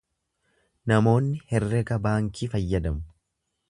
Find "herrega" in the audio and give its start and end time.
1.53-2.01